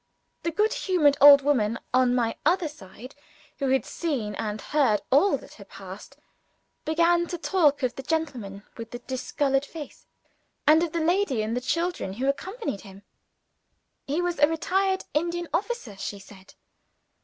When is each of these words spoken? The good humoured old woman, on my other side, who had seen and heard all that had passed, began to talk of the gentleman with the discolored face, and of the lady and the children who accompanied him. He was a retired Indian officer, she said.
The 0.41 0.49
good 0.49 0.73
humoured 0.73 1.15
old 1.21 1.43
woman, 1.43 1.77
on 1.93 2.15
my 2.15 2.35
other 2.43 2.67
side, 2.67 3.13
who 3.59 3.69
had 3.69 3.85
seen 3.85 4.33
and 4.33 4.59
heard 4.59 5.03
all 5.11 5.37
that 5.37 5.53
had 5.53 5.69
passed, 5.69 6.17
began 6.85 7.27
to 7.27 7.37
talk 7.37 7.83
of 7.83 7.93
the 7.93 8.01
gentleman 8.01 8.63
with 8.77 8.89
the 8.89 8.97
discolored 8.97 9.63
face, 9.63 10.07
and 10.65 10.81
of 10.81 10.91
the 10.93 11.01
lady 11.05 11.43
and 11.43 11.55
the 11.55 11.61
children 11.61 12.13
who 12.13 12.27
accompanied 12.27 12.81
him. 12.81 13.03
He 14.07 14.23
was 14.23 14.39
a 14.39 14.47
retired 14.47 15.05
Indian 15.13 15.47
officer, 15.53 15.95
she 15.95 16.17
said. 16.17 16.55